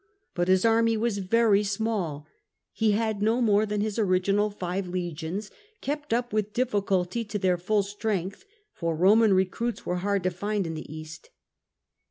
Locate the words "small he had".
1.63-3.21